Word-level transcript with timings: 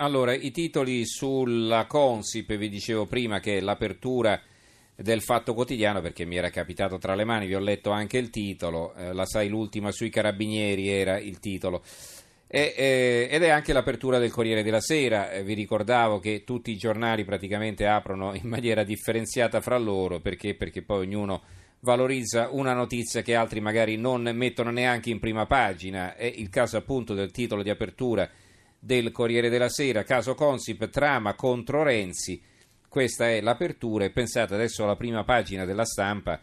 Allora, 0.00 0.32
i 0.32 0.52
titoli 0.52 1.04
sulla 1.04 1.86
Consip, 1.86 2.54
vi 2.54 2.68
dicevo 2.68 3.06
prima 3.06 3.40
che 3.40 3.58
l'apertura 3.58 4.40
del 4.94 5.20
Fatto 5.20 5.54
Quotidiano, 5.54 6.00
perché 6.00 6.24
mi 6.24 6.36
era 6.36 6.50
capitato 6.50 6.98
tra 6.98 7.16
le 7.16 7.24
mani, 7.24 7.48
vi 7.48 7.56
ho 7.56 7.58
letto 7.58 7.90
anche 7.90 8.16
il 8.16 8.30
titolo, 8.30 8.94
eh, 8.94 9.12
la 9.12 9.26
sai 9.26 9.48
l'ultima 9.48 9.90
sui 9.90 10.08
carabinieri 10.08 10.86
era 10.86 11.18
il 11.18 11.40
titolo. 11.40 11.82
E, 12.46 12.74
eh, 12.76 13.28
ed 13.28 13.42
è 13.42 13.48
anche 13.48 13.72
l'apertura 13.72 14.20
del 14.20 14.30
Corriere 14.30 14.62
della 14.62 14.80
Sera, 14.80 15.32
eh, 15.32 15.42
vi 15.42 15.54
ricordavo 15.54 16.20
che 16.20 16.44
tutti 16.44 16.70
i 16.70 16.76
giornali 16.76 17.24
praticamente 17.24 17.84
aprono 17.88 18.34
in 18.40 18.48
maniera 18.48 18.84
differenziata 18.84 19.60
fra 19.60 19.78
loro, 19.78 20.20
perché? 20.20 20.54
Perché 20.54 20.80
poi 20.80 21.06
ognuno 21.06 21.42
valorizza 21.80 22.50
una 22.52 22.72
notizia 22.72 23.22
che 23.22 23.34
altri 23.34 23.60
magari 23.60 23.96
non 23.96 24.22
mettono 24.32 24.70
neanche 24.70 25.10
in 25.10 25.18
prima 25.18 25.44
pagina, 25.46 26.14
è 26.14 26.26
il 26.26 26.50
caso 26.50 26.76
appunto 26.76 27.14
del 27.14 27.32
titolo 27.32 27.64
di 27.64 27.70
apertura 27.70 28.30
del 28.78 29.10
Corriere 29.10 29.48
della 29.48 29.68
Sera, 29.68 30.04
caso 30.04 30.34
Consip, 30.34 30.88
trama 30.88 31.34
contro 31.34 31.82
Renzi. 31.82 32.40
Questa 32.88 33.28
è 33.28 33.40
l'apertura 33.40 34.04
e 34.04 34.10
pensate 34.10 34.54
adesso 34.54 34.84
alla 34.84 34.96
prima 34.96 35.24
pagina 35.24 35.64
della 35.64 35.84
stampa, 35.84 36.40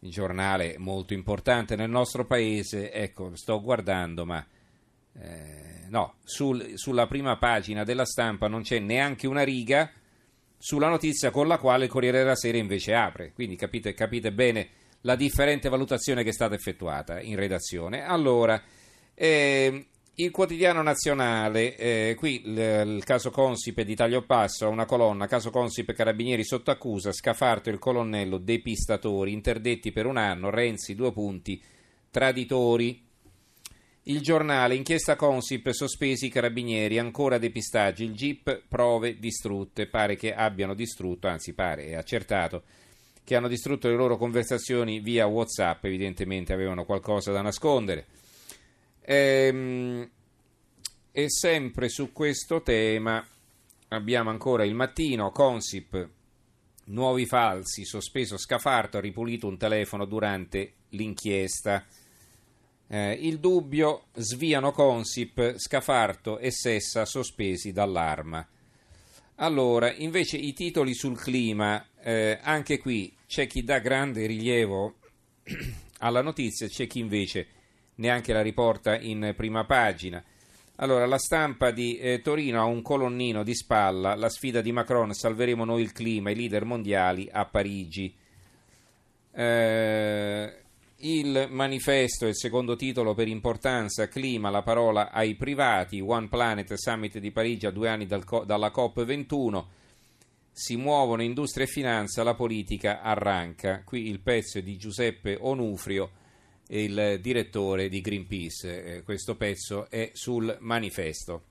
il 0.00 0.10
giornale 0.10 0.76
molto 0.78 1.14
importante 1.14 1.74
nel 1.74 1.88
nostro 1.88 2.26
paese, 2.26 2.92
ecco, 2.92 3.34
sto 3.34 3.60
guardando, 3.62 4.26
ma 4.26 4.44
eh, 5.14 5.86
no, 5.88 6.16
sul, 6.22 6.72
sulla 6.74 7.06
prima 7.06 7.38
pagina 7.38 7.82
della 7.82 8.04
stampa 8.04 8.48
non 8.48 8.62
c'è 8.62 8.78
neanche 8.78 9.26
una 9.26 9.42
riga 9.42 9.90
sulla 10.58 10.88
notizia 10.88 11.30
con 11.30 11.48
la 11.48 11.58
quale 11.58 11.84
il 11.84 11.90
Corriere 11.90 12.18
della 12.18 12.36
Sera 12.36 12.58
invece 12.58 12.94
apre, 12.94 13.32
quindi 13.32 13.56
capite, 13.56 13.94
capite 13.94 14.32
bene 14.32 14.68
la 15.02 15.16
differente 15.16 15.68
valutazione 15.68 16.22
che 16.22 16.30
è 16.30 16.32
stata 16.32 16.54
effettuata 16.54 17.20
in 17.20 17.36
redazione. 17.36 18.04
Allora, 18.04 18.60
eh, 19.14 19.86
il 20.18 20.30
quotidiano 20.30 20.80
nazionale, 20.80 21.76
eh, 21.76 22.14
qui 22.16 22.40
il, 22.46 22.58
il, 22.96 23.04
caso 23.04 23.30
Consip 23.30 23.82
di 23.82 23.94
taglio 23.94 24.22
passo, 24.22 24.68
una 24.68 24.86
colonna, 24.86 25.26
caso 25.26 25.50
Consip 25.50 25.92
carabinieri 25.92 26.42
sotto 26.42 26.70
accusa, 26.70 27.12
Scafarto 27.12 27.68
il 27.68 27.78
colonnello 27.78 28.38
depistatori, 28.38 29.32
interdetti 29.32 29.92
per 29.92 30.06
un 30.06 30.16
anno, 30.16 30.48
Renzi 30.48 30.94
due 30.94 31.12
punti, 31.12 31.62
traditori. 32.10 33.04
Il 34.04 34.20
giornale, 34.22 34.74
inchiesta 34.74 35.16
Consip, 35.16 35.68
sospesi 35.72 36.26
i 36.26 36.30
carabinieri, 36.30 36.98
ancora 36.98 37.36
depistaggi, 37.36 38.04
il 38.04 38.14
GIP, 38.14 38.62
prove 38.68 39.18
distrutte, 39.18 39.86
pare 39.86 40.16
che 40.16 40.32
abbiano 40.32 40.72
distrutto, 40.72 41.28
anzi 41.28 41.52
pare, 41.52 41.88
è 41.88 41.94
accertato, 41.94 42.62
che 43.22 43.34
hanno 43.34 43.48
distrutto 43.48 43.88
le 43.88 43.96
loro 43.96 44.16
conversazioni 44.16 45.00
via 45.00 45.26
Whatsapp, 45.26 45.84
evidentemente 45.84 46.54
avevano 46.54 46.84
qualcosa 46.86 47.32
da 47.32 47.42
nascondere. 47.42 48.06
Ehm, 49.08 50.10
e 51.18 51.30
sempre 51.30 51.88
su 51.88 52.12
questo 52.12 52.60
tema 52.60 53.26
abbiamo 53.88 54.28
ancora 54.28 54.66
il 54.66 54.74
mattino, 54.74 55.30
Consip, 55.30 56.10
nuovi 56.88 57.24
falsi, 57.24 57.86
sospeso 57.86 58.36
Scafarto, 58.36 58.98
ha 58.98 59.00
ripulito 59.00 59.46
un 59.46 59.56
telefono 59.56 60.04
durante 60.04 60.74
l'inchiesta. 60.90 61.86
Eh, 62.86 63.12
il 63.12 63.38
dubbio, 63.38 64.08
sviano 64.12 64.72
Consip, 64.72 65.56
Scafarto 65.56 66.36
e 66.36 66.50
Sessa 66.50 67.06
sospesi 67.06 67.72
dall'arma. 67.72 68.46
Allora, 69.36 69.90
invece 69.94 70.36
i 70.36 70.52
titoli 70.52 70.92
sul 70.92 71.18
clima, 71.18 71.82
eh, 72.02 72.38
anche 72.42 72.78
qui 72.78 73.16
c'è 73.26 73.46
chi 73.46 73.64
dà 73.64 73.78
grande 73.78 74.26
rilievo 74.26 74.96
alla 76.00 76.20
notizia, 76.20 76.68
c'è 76.68 76.86
chi 76.86 76.98
invece 76.98 77.46
neanche 77.94 78.34
la 78.34 78.42
riporta 78.42 78.98
in 78.98 79.32
prima 79.34 79.64
pagina. 79.64 80.22
Allora, 80.78 81.06
la 81.06 81.16
stampa 81.18 81.70
di 81.70 81.96
eh, 81.96 82.20
Torino 82.20 82.60
ha 82.60 82.64
un 82.64 82.82
colonnino 82.82 83.42
di 83.42 83.54
spalla, 83.54 84.14
la 84.14 84.28
sfida 84.28 84.60
di 84.60 84.72
Macron, 84.72 85.14
salveremo 85.14 85.64
noi 85.64 85.80
il 85.80 85.92
clima, 85.92 86.30
i 86.30 86.34
leader 86.34 86.66
mondiali 86.66 87.26
a 87.32 87.46
Parigi. 87.46 88.14
Eh, 89.32 90.54
il 90.98 91.48
manifesto, 91.50 92.26
il 92.26 92.36
secondo 92.36 92.76
titolo 92.76 93.14
per 93.14 93.26
importanza, 93.26 94.08
clima, 94.08 94.50
la 94.50 94.60
parola 94.60 95.10
ai 95.12 95.34
privati, 95.34 96.00
One 96.00 96.28
Planet 96.28 96.74
Summit 96.74 97.18
di 97.18 97.30
Parigi 97.30 97.64
a 97.64 97.70
due 97.70 97.88
anni 97.88 98.04
dal, 98.04 98.24
dalla 98.44 98.70
COP21, 98.74 99.64
si 100.52 100.76
muovono 100.76 101.22
industria 101.22 101.64
e 101.64 101.68
finanza, 101.68 102.22
la 102.22 102.34
politica 102.34 103.00
arranca. 103.00 103.82
Qui 103.82 104.08
il 104.08 104.20
pezzo 104.20 104.58
è 104.58 104.62
di 104.62 104.76
Giuseppe 104.76 105.38
Onufrio 105.40 106.24
il 106.68 107.18
direttore 107.20 107.88
di 107.88 108.00
Greenpeace. 108.00 108.84
Eh, 108.84 109.02
questo 109.02 109.36
pezzo 109.36 109.88
è 109.88 110.10
sul 110.14 110.56
manifesto. 110.60 111.42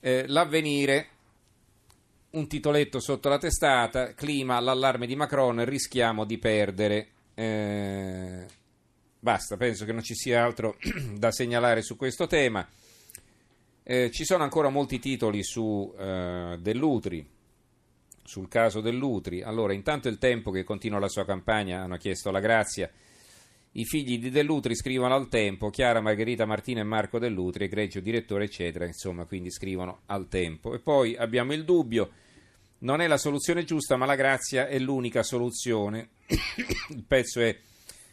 Eh, 0.00 0.26
l'avvenire, 0.28 1.08
un 2.30 2.46
titoletto 2.46 3.00
sotto 3.00 3.28
la 3.28 3.38
testata, 3.38 4.14
clima, 4.14 4.60
l'allarme 4.60 5.06
di 5.06 5.16
Macron, 5.16 5.64
rischiamo 5.64 6.24
di 6.24 6.38
perdere. 6.38 7.08
Eh, 7.34 8.46
basta, 9.18 9.56
penso 9.56 9.84
che 9.84 9.92
non 9.92 10.02
ci 10.02 10.14
sia 10.14 10.44
altro 10.44 10.76
da 11.16 11.32
segnalare 11.32 11.82
su 11.82 11.96
questo 11.96 12.26
tema. 12.26 12.66
Eh, 13.86 14.10
ci 14.10 14.24
sono 14.24 14.44
ancora 14.44 14.68
molti 14.70 14.98
titoli 14.98 15.42
su 15.42 15.94
eh, 15.98 16.56
Dell'Utri, 16.60 17.26
sul 18.22 18.48
caso 18.48 18.80
Dell'Utri. 18.80 19.42
Allora, 19.42 19.72
intanto 19.72 20.08
il 20.08 20.18
tempo 20.18 20.50
che 20.50 20.64
continua 20.64 20.98
la 20.98 21.08
sua 21.08 21.24
campagna 21.24 21.82
hanno 21.82 21.96
chiesto 21.96 22.30
la 22.30 22.40
grazia 22.40 22.90
i 23.76 23.84
figli 23.84 24.18
di 24.18 24.30
Dell'Utri 24.30 24.76
scrivono 24.76 25.14
al 25.14 25.28
tempo, 25.28 25.70
Chiara, 25.70 26.00
Margherita 26.00 26.46
Martina 26.46 26.80
e 26.80 26.84
Marco 26.84 27.18
Dell'Utri, 27.18 27.64
egregio 27.64 27.98
direttore, 27.98 28.44
eccetera, 28.44 28.86
insomma, 28.86 29.24
quindi 29.24 29.50
scrivono 29.50 30.02
al 30.06 30.28
tempo. 30.28 30.74
E 30.74 30.78
poi 30.78 31.16
abbiamo 31.16 31.54
il 31.54 31.64
dubbio, 31.64 32.10
non 32.80 33.00
è 33.00 33.08
la 33.08 33.16
soluzione 33.16 33.64
giusta, 33.64 33.96
ma 33.96 34.06
la 34.06 34.14
grazia 34.14 34.68
è 34.68 34.78
l'unica 34.78 35.24
soluzione. 35.24 36.10
il 36.90 37.04
pezzo 37.04 37.40
è 37.40 37.56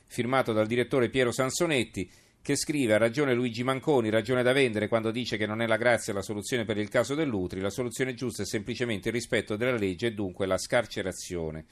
firmato 0.07 0.51
dal 0.51 0.65
direttore 0.65 1.09
Piero 1.09 1.31
Sansonetti, 1.31 2.09
che 2.41 2.55
scrive: 2.55 2.95
Ha 2.95 2.97
ragione 2.97 3.35
Luigi 3.35 3.63
Manconi, 3.63 4.09
ragione 4.09 4.41
da 4.41 4.53
vendere 4.53 4.87
quando 4.87 5.11
dice 5.11 5.37
che 5.37 5.45
non 5.45 5.61
è 5.61 5.67
la 5.67 5.77
grazia 5.77 6.11
la 6.11 6.23
soluzione 6.23 6.65
per 6.65 6.79
il 6.79 6.89
caso 6.89 7.13
dell'Utri. 7.13 7.59
La 7.59 7.69
soluzione 7.69 8.15
giusta 8.15 8.41
è 8.41 8.47
semplicemente 8.47 9.09
il 9.09 9.13
rispetto 9.13 9.55
della 9.55 9.77
legge 9.77 10.07
e 10.07 10.13
dunque 10.13 10.47
la 10.47 10.57
scarcerazione 10.57 11.65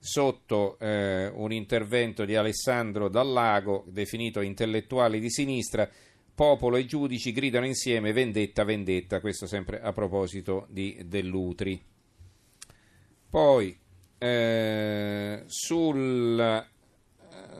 sotto 0.00 0.78
eh, 0.78 1.28
un 1.28 1.52
intervento 1.52 2.24
di 2.24 2.34
Alessandro 2.34 3.08
Dallago, 3.08 3.84
definito 3.86 4.40
intellettuale 4.40 5.20
di 5.20 5.30
sinistra, 5.30 5.88
popolo 6.34 6.76
e 6.76 6.86
giudici 6.86 7.32
gridano 7.32 7.66
insieme 7.66 8.12
vendetta, 8.12 8.64
vendetta, 8.64 9.20
questo 9.20 9.46
sempre 9.46 9.80
a 9.82 9.92
proposito 9.92 10.66
di 10.70 10.98
Dell'Utri. 11.04 11.80
Poi 13.28 13.78
eh, 14.16 15.42
sul, 15.46 16.40
eh, 16.40 16.64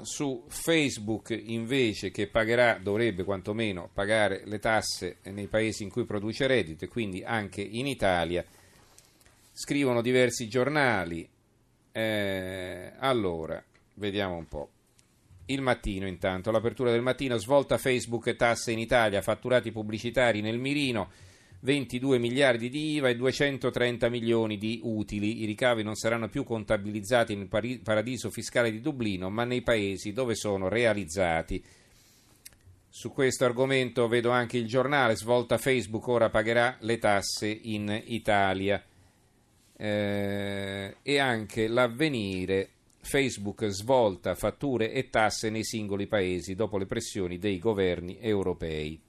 su 0.00 0.44
Facebook 0.48 1.30
invece 1.30 2.10
che 2.10 2.26
pagherà, 2.26 2.78
dovrebbe 2.82 3.22
quantomeno 3.22 3.90
pagare 3.92 4.42
le 4.46 4.58
tasse 4.58 5.18
nei 5.24 5.46
paesi 5.46 5.82
in 5.82 5.90
cui 5.90 6.06
produce 6.06 6.46
reddito 6.46 6.86
e 6.86 6.88
quindi 6.88 7.22
anche 7.22 7.60
in 7.60 7.86
Italia, 7.86 8.42
scrivono 9.52 10.00
diversi 10.00 10.48
giornali, 10.48 11.28
eh, 11.92 12.92
allora, 12.98 13.62
vediamo 13.94 14.36
un 14.36 14.46
po'. 14.46 14.70
Il 15.46 15.62
mattino 15.62 16.06
intanto, 16.06 16.50
l'apertura 16.50 16.92
del 16.92 17.02
mattino, 17.02 17.36
svolta 17.36 17.76
Facebook 17.76 18.28
e 18.28 18.36
tasse 18.36 18.70
in 18.70 18.78
Italia, 18.78 19.20
fatturati 19.20 19.72
pubblicitari 19.72 20.40
nel 20.40 20.58
mirino, 20.58 21.10
22 21.62 22.18
miliardi 22.18 22.68
di 22.68 22.92
IVA 22.94 23.08
e 23.08 23.16
230 23.16 24.08
milioni 24.08 24.56
di 24.56 24.80
utili. 24.84 25.42
I 25.42 25.46
ricavi 25.46 25.82
non 25.82 25.96
saranno 25.96 26.28
più 26.28 26.44
contabilizzati 26.44 27.34
nel 27.34 27.48
paradiso 27.82 28.30
fiscale 28.30 28.70
di 28.70 28.80
Dublino, 28.80 29.28
ma 29.28 29.44
nei 29.44 29.62
paesi 29.62 30.12
dove 30.12 30.36
sono 30.36 30.68
realizzati. 30.68 31.62
Su 32.88 33.12
questo 33.12 33.44
argomento 33.44 34.06
vedo 34.08 34.30
anche 34.30 34.56
il 34.56 34.66
giornale, 34.66 35.16
svolta 35.16 35.58
Facebook 35.58 36.06
ora 36.06 36.30
pagherà 36.30 36.76
le 36.80 36.98
tasse 36.98 37.48
in 37.48 38.02
Italia 38.06 38.82
eh, 39.80 40.96
e 41.02 41.18
anche 41.18 41.66
l'avvenire 41.66 42.68
Facebook 43.00 43.66
svolta 43.68 44.34
fatture 44.34 44.92
e 44.92 45.08
tasse 45.08 45.48
nei 45.48 45.64
singoli 45.64 46.06
paesi 46.06 46.54
dopo 46.54 46.76
le 46.76 46.84
pressioni 46.84 47.38
dei 47.38 47.58
governi 47.58 48.18
europei. 48.20 49.00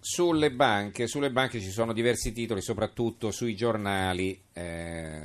Sulle 0.00 0.50
banche, 0.50 1.06
sulle 1.06 1.30
banche 1.30 1.60
ci 1.60 1.70
sono 1.70 1.92
diversi 1.92 2.32
titoli, 2.32 2.62
soprattutto 2.62 3.30
sui 3.30 3.54
giornali 3.54 4.42
eh, 4.52 5.22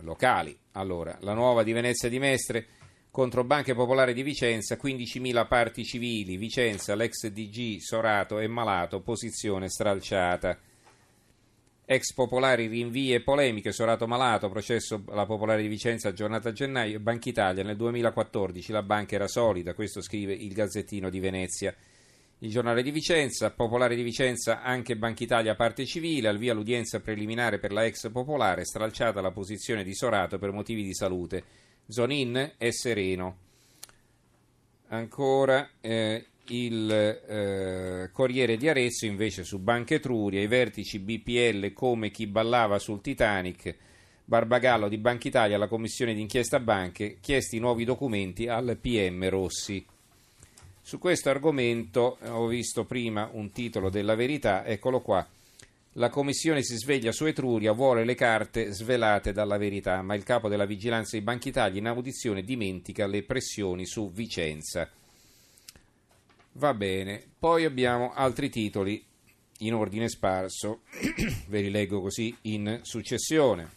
locali. 0.00 0.56
Allora, 0.72 1.18
la 1.20 1.34
nuova 1.34 1.62
di 1.62 1.72
Venezia 1.72 2.08
di 2.08 2.18
Mestre 2.18 2.66
contro 3.10 3.44
Banche 3.44 3.74
Popolari 3.74 4.14
di 4.14 4.22
Vicenza, 4.22 4.76
15.000 4.76 5.46
parti 5.46 5.84
civili, 5.84 6.36
Vicenza, 6.36 6.94
l'ex 6.94 7.26
DG 7.26 7.80
Sorato 7.80 8.38
è 8.38 8.46
malato, 8.46 9.00
posizione 9.00 9.68
stralciata. 9.68 10.58
Ex 11.90 12.12
popolari 12.12 12.66
rinvii 12.66 13.14
e 13.14 13.22
polemiche, 13.22 13.72
Sorato 13.72 14.06
Malato, 14.06 14.50
processo 14.50 15.04
alla 15.08 15.24
Popolare 15.24 15.62
di 15.62 15.68
Vicenza, 15.68 16.12
giornata 16.12 16.50
a 16.50 16.52
gennaio, 16.52 17.00
Banca 17.00 17.30
Italia 17.30 17.62
nel 17.62 17.76
2014, 17.76 18.72
la 18.72 18.82
banca 18.82 19.14
era 19.14 19.26
solida, 19.26 19.72
questo 19.72 20.02
scrive 20.02 20.34
il 20.34 20.52
Gazzettino 20.52 21.08
di 21.08 21.18
Venezia. 21.18 21.74
Il 22.40 22.50
giornale 22.50 22.82
di 22.82 22.90
Vicenza, 22.90 23.50
Popolare 23.52 23.96
di 23.96 24.02
Vicenza, 24.02 24.60
anche 24.60 24.98
Banca 24.98 25.22
Italia 25.22 25.54
parte 25.54 25.86
civile, 25.86 26.28
al 26.28 26.36
via 26.36 26.52
l'udienza 26.52 27.00
preliminare 27.00 27.58
per 27.58 27.72
la 27.72 27.86
ex 27.86 28.10
Popolare, 28.10 28.66
stralciata 28.66 29.22
la 29.22 29.30
posizione 29.30 29.82
di 29.82 29.94
Sorato 29.94 30.36
per 30.36 30.52
motivi 30.52 30.82
di 30.82 30.92
salute. 30.92 31.42
Zonin 31.86 32.52
è 32.58 32.70
sereno. 32.70 33.38
Ancora 34.88 35.70
eh, 35.80 36.26
il 36.48 36.90
eh, 36.90 38.10
Corriere 38.12 38.56
di 38.56 38.68
Arezzo 38.68 39.06
invece 39.06 39.44
su 39.44 39.58
Banca 39.58 39.94
Etruria, 39.94 40.40
i 40.40 40.46
vertici 40.46 40.98
BPL 40.98 41.72
come 41.72 42.10
chi 42.10 42.26
ballava 42.26 42.78
sul 42.78 43.00
Titanic, 43.00 43.74
Barbagallo 44.24 44.88
di 44.88 44.98
Banca 44.98 45.28
Italia 45.28 45.56
alla 45.56 45.68
Commissione 45.68 46.14
d'inchiesta 46.14 46.60
Banche, 46.60 47.16
chiesti 47.20 47.58
nuovi 47.58 47.84
documenti 47.84 48.46
al 48.46 48.76
PM 48.80 49.28
Rossi. 49.28 49.84
Su 50.82 50.98
questo 50.98 51.28
argomento 51.30 52.18
eh, 52.20 52.28
ho 52.28 52.46
visto 52.46 52.84
prima 52.84 53.28
un 53.32 53.52
titolo 53.52 53.90
della 53.90 54.14
verità, 54.14 54.64
eccolo 54.64 55.00
qua. 55.00 55.26
La 55.92 56.10
commissione 56.10 56.62
si 56.62 56.76
sveglia 56.76 57.12
su 57.12 57.24
Etruria, 57.24 57.72
vuole 57.72 58.04
le 58.04 58.14
carte 58.14 58.72
svelate 58.72 59.32
dalla 59.32 59.56
verità, 59.58 60.00
ma 60.02 60.14
il 60.14 60.22
capo 60.22 60.48
della 60.48 60.64
vigilanza 60.64 61.16
di 61.16 61.22
Banca 61.22 61.48
Italia 61.48 61.80
in 61.80 61.86
audizione 61.86 62.42
dimentica 62.42 63.06
le 63.06 63.22
pressioni 63.22 63.84
su 63.84 64.10
Vicenza. 64.12 64.88
Va 66.58 66.74
bene, 66.74 67.22
poi 67.38 67.64
abbiamo 67.64 68.12
altri 68.12 68.50
titoli 68.50 69.00
in 69.58 69.74
ordine 69.74 70.08
sparso, 70.08 70.80
ve 71.46 71.60
li 71.60 71.70
leggo 71.70 72.00
così 72.00 72.36
in 72.42 72.80
successione. 72.82 73.70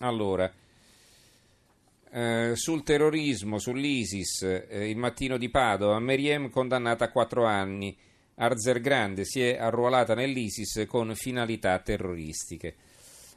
Allora, 0.00 0.52
eh, 2.10 2.52
sul 2.54 2.82
terrorismo, 2.82 3.58
sull'ISIS, 3.58 4.66
eh, 4.68 4.90
il 4.90 4.98
mattino 4.98 5.38
di 5.38 5.48
Padova, 5.48 5.98
Meriem 5.98 6.50
condannata 6.50 7.06
a 7.06 7.10
quattro 7.10 7.46
anni. 7.46 7.96
Arzer 8.34 8.78
Grande 8.82 9.24
si 9.24 9.40
è 9.40 9.56
arruolata 9.56 10.14
nell'ISIS 10.14 10.84
con 10.86 11.14
finalità 11.14 11.78
terroristiche. 11.78 12.74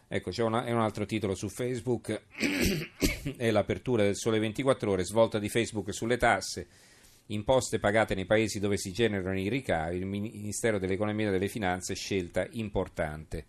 Ecco, 0.09 0.31
c'è 0.31 0.43
una, 0.43 0.69
un 0.69 0.81
altro 0.81 1.05
titolo 1.05 1.35
su 1.35 1.47
Facebook, 1.47 2.23
è 3.37 3.49
l'apertura 3.49 4.03
del 4.03 4.17
Sole 4.17 4.39
24 4.39 4.91
Ore, 4.91 5.05
svolta 5.05 5.39
di 5.39 5.47
Facebook 5.47 5.93
sulle 5.93 6.17
tasse, 6.17 6.67
imposte 7.31 7.79
pagate 7.79 8.15
nei 8.15 8.25
paesi 8.25 8.59
dove 8.59 8.77
si 8.77 8.91
generano 8.91 9.39
i 9.39 9.49
ricavi, 9.49 9.97
il 9.97 10.05
Ministero 10.05 10.79
dell'Economia 10.79 11.27
e 11.27 11.31
delle 11.31 11.47
Finanze, 11.47 11.95
scelta 11.95 12.47
importante. 12.51 13.45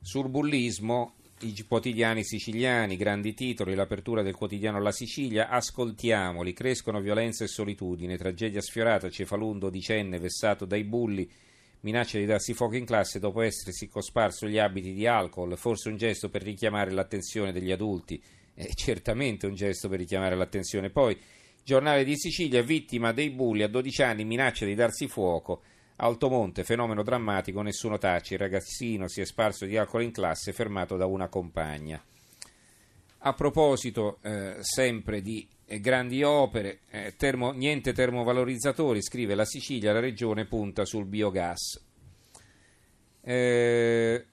Sul 0.00 0.28
bullismo, 0.28 1.14
i 1.40 1.64
quotidiani 1.66 2.24
siciliani, 2.24 2.96
grandi 2.96 3.34
titoli, 3.34 3.74
l'apertura 3.74 4.22
del 4.22 4.34
quotidiano 4.34 4.80
La 4.80 4.92
Sicilia, 4.92 5.48
ascoltiamoli, 5.48 6.52
crescono 6.52 7.00
violenza 7.00 7.44
e 7.44 7.48
solitudine, 7.48 8.16
tragedia 8.16 8.60
sfiorata, 8.60 9.08
Cefalù 9.08 9.56
dodicenne 9.58 10.18
vessato 10.18 10.64
dai 10.64 10.84
bulli, 10.84 11.28
minaccia 11.80 12.18
di 12.18 12.26
darsi 12.26 12.52
fuoco 12.54 12.76
in 12.76 12.84
classe 12.84 13.18
dopo 13.18 13.40
essersi 13.40 13.88
cosparso 13.88 14.46
gli 14.46 14.58
abiti 14.58 14.92
di 14.92 15.06
alcol, 15.06 15.56
forse 15.56 15.88
un 15.88 15.96
gesto 15.96 16.28
per 16.28 16.42
richiamare 16.42 16.90
l'attenzione 16.90 17.52
degli 17.52 17.72
adulti, 17.72 18.22
eh, 18.54 18.72
certamente 18.74 19.46
un 19.46 19.54
gesto 19.54 19.88
per 19.88 19.98
richiamare 19.98 20.36
l'attenzione. 20.36 20.90
Poi, 20.90 21.18
giornale 21.64 22.04
di 22.04 22.16
Sicilia, 22.16 22.62
vittima 22.62 23.12
dei 23.12 23.30
bulli 23.30 23.62
a 23.62 23.68
12 23.68 24.02
anni, 24.02 24.24
minaccia 24.24 24.64
di 24.64 24.74
darsi 24.74 25.08
fuoco, 25.08 25.62
Altomonte, 25.96 26.64
fenomeno 26.64 27.02
drammatico, 27.02 27.62
nessuno 27.62 27.98
tace, 27.98 28.34
il 28.34 28.40
ragazzino 28.40 29.06
si 29.06 29.20
è 29.20 29.24
sparso 29.24 29.66
di 29.66 29.76
alcol 29.76 30.02
in 30.02 30.10
classe 30.10 30.52
fermato 30.52 30.96
da 30.96 31.06
una 31.06 31.28
compagna. 31.28 32.02
A 33.24 33.32
proposito 33.34 34.18
eh, 34.22 34.56
sempre 34.60 35.22
di 35.22 35.46
eh, 35.64 35.78
grandi 35.78 36.24
opere, 36.24 36.80
eh, 36.90 37.14
termo, 37.16 37.52
niente 37.52 37.92
termovalorizzatori, 37.92 39.00
scrive 39.00 39.36
la 39.36 39.44
Sicilia, 39.44 39.92
la 39.92 40.00
regione 40.00 40.44
punta 40.44 40.84
sul 40.84 41.04
biogas. 41.04 41.80
Eh, 43.20 44.26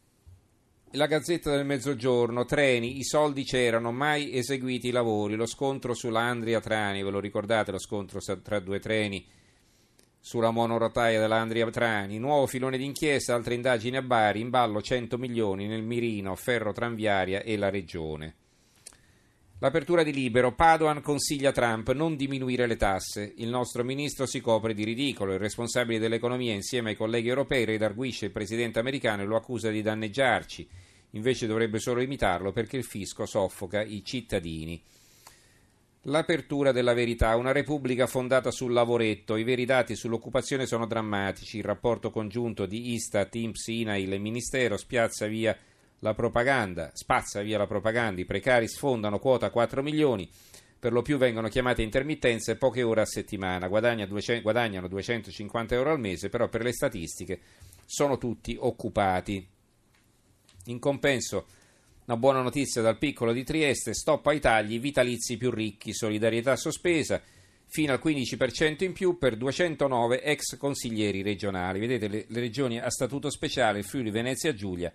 la 0.94 1.06
Gazzetta 1.06 1.52
del 1.52 1.66
Mezzogiorno, 1.66 2.46
treni, 2.46 2.98
i 2.98 3.04
soldi 3.04 3.44
c'erano, 3.44 3.92
mai 3.92 4.36
eseguiti 4.36 4.88
i 4.88 4.92
lavori, 4.92 5.36
lo 5.36 5.46
scontro 5.46 5.94
sulla 5.94 6.22
Andria 6.22 6.60
Trani, 6.60 7.04
ve 7.04 7.10
lo 7.12 7.20
ricordate 7.20 7.72
lo 7.72 7.80
scontro 7.80 8.20
tra 8.42 8.60
due 8.60 8.80
treni? 8.80 9.26
sulla 10.22 10.52
monorotaia 10.52 11.20
dell'Andria 11.20 11.70
Trani, 11.70 12.20
nuovo 12.20 12.46
filone 12.46 12.78
d'inchiesta, 12.78 13.34
altre 13.34 13.54
indagini 13.54 13.98
a 13.98 14.02
Bari, 14.02 14.42
in 14.42 14.50
ballo 14.50 14.82
100 14.82 15.18
milioni 15.18 15.66
nel 15.66 15.82
mirino, 15.82 16.36
ferro 16.36 16.74
tranviaria 16.74 17.42
e 17.42 17.58
la 17.58 17.70
regione. 17.70 18.36
L'apertura 19.62 20.04
di 20.04 20.14
Libero, 20.14 20.54
Padoan 20.54 21.02
consiglia 21.02 21.52
Trump 21.52 21.92
non 21.92 22.16
diminuire 22.16 22.66
le 22.66 22.78
tasse. 22.78 23.34
Il 23.38 23.50
nostro 23.50 23.84
ministro 23.84 24.26
si 24.26 24.40
copre 24.40 24.74
di 24.74 24.86
ridicolo. 24.86 25.34
Il 25.34 25.40
responsabile 25.40 26.00
dell'economia 26.00 26.54
insieme 26.54 26.92
ai 26.92 26.96
colleghi 26.96 27.28
europei 27.28 27.66
redarguisce 27.66 28.28
il 28.28 28.32
presidente 28.32 28.80
americano 28.80 29.24
e 29.24 29.26
lo 29.26 29.36
accusa 29.36 29.70
di 29.70 29.82
danneggiarci. 29.82 30.66
Invece 31.12 31.46
dovrebbe 31.46 31.80
solo 31.80 32.00
imitarlo 32.00 32.54
perché 32.54 32.78
il 32.78 32.86
fisco 32.86 33.26
soffoca 33.26 33.84
i 33.84 34.02
cittadini. 34.06 34.82
L'apertura 36.04 36.72
della 36.72 36.94
verità, 36.94 37.36
una 37.36 37.52
repubblica 37.52 38.08
fondata 38.08 38.52
sul 38.52 38.72
lavoretto, 38.72 39.36
i 39.36 39.44
veri 39.44 39.66
dati 39.66 39.94
sull'occupazione 39.94 40.68
sono 40.68 40.88
drammatici, 40.88 41.58
il 41.58 41.66
rapporto 41.66 42.12
congiunto 42.12 42.66
di 42.66 42.94
Istat, 42.94 43.36
INPS, 43.36 43.68
INAIL 43.68 44.14
e 44.14 44.20
Ministero 44.20 44.78
spiazza 44.78 45.28
via 45.28 45.58
la 46.00 46.14
propaganda, 46.14 46.92
spazza 46.94 47.42
via 47.42 47.58
la 47.58 47.68
propaganda, 47.68 48.22
i 48.22 48.26
precari 48.26 48.68
sfondano 48.68 49.20
quota 49.20 49.50
4 49.50 49.82
milioni, 49.82 50.30
per 50.80 50.94
lo 50.94 51.02
più 51.02 51.18
vengono 51.18 51.50
chiamate 51.50 51.82
intermittenze 51.82 52.56
poche 52.56 52.84
ore 52.84 53.02
a 53.02 53.06
settimana, 53.06 53.68
guadagnano 53.68 54.88
250 54.88 55.76
euro 55.76 55.92
al 55.92 56.00
mese, 56.00 56.30
però 56.30 56.48
per 56.48 56.64
le 56.64 56.72
statistiche 56.72 57.40
sono 57.86 58.18
tutti 58.18 58.56
occupati. 58.58 59.46
In 60.66 60.80
compenso 60.80 61.48
una 62.06 62.18
buona 62.18 62.42
notizia 62.42 62.82
dal 62.82 62.98
piccolo 62.98 63.34
di 63.34 63.44
Trieste, 63.44 63.94
stop 63.94 64.26
ai 64.28 64.40
tagli, 64.40 64.80
vitalizi 64.80 65.38
più 65.38 65.52
ricchi, 65.52 65.94
solidarietà 65.94 66.56
sospesa, 66.56 67.22
fino 67.66 67.94
al 67.94 68.02
15% 68.04 68.84
in 68.84 68.94
più 68.94 69.18
per 69.18 69.36
209 69.36 70.24
ex 70.24 70.58
consiglieri 70.58 71.22
regionali. 71.22 71.80
Vedete 71.80 72.08
le, 72.08 72.26
le 72.28 72.40
regioni 72.40 72.80
a 72.80 72.90
statuto 72.90 73.30
speciale, 73.30 73.84
Friuli 73.84 74.10
Venezia 74.10 74.54
Giulia, 74.54 74.92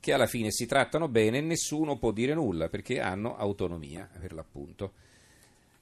che 0.00 0.12
alla 0.12 0.26
fine 0.26 0.50
si 0.50 0.66
trattano 0.66 1.08
bene 1.08 1.38
e 1.38 1.42
nessuno 1.42 1.98
può 1.98 2.12
dire 2.12 2.34
nulla 2.34 2.68
perché 2.68 3.00
hanno 3.00 3.36
autonomia 3.36 4.08
per 4.20 4.32
l'appunto. 4.32 4.92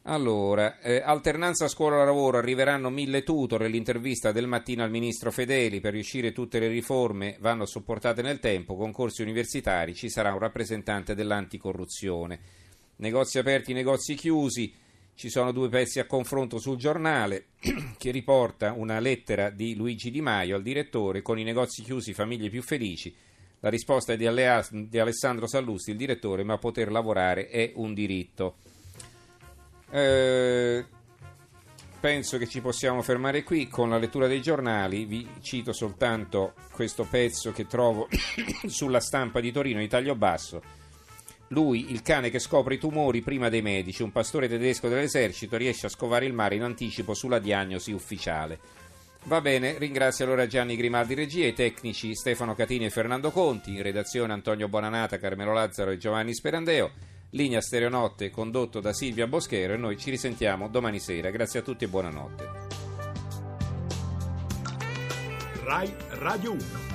Allora, 0.09 0.79
eh, 0.79 1.03
alternanza 1.05 1.67
scuola-lavoro, 1.67 2.39
arriveranno 2.39 2.91
mille 2.91 3.25
tutor, 3.25 3.63
l'intervista 3.63 4.31
del 4.31 4.47
mattino 4.47 4.85
al 4.85 4.91
ministro 4.91 5.33
Fedeli, 5.33 5.81
per 5.81 5.95
riuscire 5.95 6.31
tutte 6.31 6.61
le 6.61 6.69
riforme 6.69 7.37
vanno 7.41 7.67
sopportate 7.67 8.23
nel 8.23 8.39
tempo, 8.39 8.77
concorsi 8.77 9.23
universitari, 9.23 9.97
ci 9.97 10.09
sarà 10.09 10.33
un 10.33 10.39
rappresentante 10.39 11.17
dell'anticorruzione. 11.17 12.39
Negozi 12.99 13.39
aperti, 13.39 13.73
negozi 13.73 14.15
chiusi, 14.15 14.73
ci 15.17 15.29
sono 15.29 15.51
due 15.51 15.69
pezzi 15.69 15.99
a 15.99 16.07
confronto 16.07 16.59
sul 16.59 16.77
giornale 16.77 17.47
che 17.99 18.11
riporta 18.13 18.75
una 18.75 19.01
lettera 19.01 19.51
di 19.51 19.75
Luigi 19.75 20.13
Di 20.13 20.21
Maio 20.21 20.55
al 20.55 20.63
direttore 20.63 21.21
con 21.21 21.37
i 21.37 21.43
negozi 21.43 21.83
chiusi, 21.83 22.15
famiglie 22.15 22.49
più 22.49 22.63
felici. 22.63 23.13
La 23.67 23.73
risposta 23.73 24.13
è 24.13 24.17
di, 24.17 24.29
Alea- 24.29 24.65
di 24.71 24.97
Alessandro 24.97 25.49
Sallusti, 25.49 25.91
il 25.91 25.97
direttore, 25.97 26.45
ma 26.45 26.57
poter 26.57 26.89
lavorare 26.89 27.49
è 27.49 27.73
un 27.75 27.95
diritto. 27.95 28.59
Eh, 29.91 30.85
penso 31.99 32.39
che 32.39 32.47
ci 32.47 32.61
possiamo 32.61 33.03
fermare 33.03 33.43
qui 33.43 33.67
con 33.67 33.91
la 33.91 33.99
lettura 33.99 34.29
dei 34.29 34.41
giornali. 34.41 35.05
Vi 35.05 35.29
cito 35.41 35.73
soltanto 35.73 36.53
questo 36.71 37.09
pezzo 37.11 37.51
che 37.51 37.67
trovo 37.67 38.07
sulla 38.69 39.01
stampa 39.01 39.41
di 39.41 39.51
Torino 39.51 39.81
di 39.81 39.89
taglio 39.89 40.15
basso. 40.15 40.63
Lui, 41.49 41.91
il 41.91 42.03
cane 42.03 42.31
che 42.31 42.39
scopre 42.39 42.75
i 42.75 42.79
tumori 42.79 43.21
prima 43.21 43.49
dei 43.49 43.63
medici, 43.63 44.05
un 44.05 44.13
pastore 44.13 44.47
tedesco 44.47 44.87
dell'esercito, 44.87 45.57
riesce 45.57 45.87
a 45.87 45.91
scovare 45.91 46.25
il 46.25 46.33
mare 46.33 46.55
in 46.55 46.63
anticipo 46.63 47.15
sulla 47.15 47.41
diagnosi 47.41 47.91
ufficiale. 47.91 48.61
Va 49.27 49.41
bene, 49.41 49.77
ringrazio 49.77 50.25
allora 50.25 50.47
Gianni 50.47 50.77
Grimaldi 50.77 51.15
regia, 51.15 51.49
i 51.49 51.53
tecnici 51.53 52.15
Stefano 52.15 52.55
Catini 52.55 52.85
e 52.85 52.91
Fernando 52.91 53.33
Conti, 53.33 53.75
in 53.75 53.83
redazione 53.83 54.33
Antonio 54.33 54.69
Bonanata, 54.69 55.19
Carmelo 55.19 55.53
Lazzaro 55.53 55.91
e 55.91 55.99
Giovanni 55.99 56.33
Sperandeo. 56.33 56.93
Linea 57.31 57.61
Stereonotte 57.61 58.31
condotto 58.31 58.79
da 58.79 58.93
Silvia 58.93 59.27
Boschero 59.27 59.73
e 59.73 59.77
noi 59.77 59.99
ci 59.99 60.11
risentiamo 60.11 60.69
domani 60.69 61.01
sera. 61.01 61.31
Grazie 61.31 61.59
a 61.59 61.63
tutti 61.65 61.83
e 61.83 61.89
buonanotte. 61.89 62.51
RAI 65.65 65.95
Radio 66.21 66.53
1 66.53 66.86